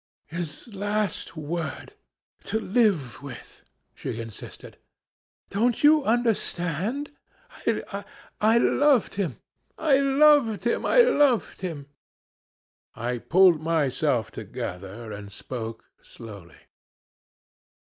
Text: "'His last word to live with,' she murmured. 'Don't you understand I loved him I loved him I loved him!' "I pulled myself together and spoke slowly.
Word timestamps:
"'His 0.25 0.73
last 0.73 1.37
word 1.37 1.93
to 2.45 2.59
live 2.59 3.21
with,' 3.21 3.63
she 3.93 4.09
murmured. 4.11 4.77
'Don't 5.51 5.83
you 5.83 6.03
understand 6.03 7.11
I 8.41 8.57
loved 8.57 9.13
him 9.13 9.37
I 9.77 9.97
loved 9.99 10.63
him 10.65 10.85
I 10.87 11.01
loved 11.03 11.61
him!' 11.61 11.85
"I 12.95 13.19
pulled 13.19 13.61
myself 13.61 14.31
together 14.31 15.11
and 15.11 15.31
spoke 15.31 15.85
slowly. 16.01 16.57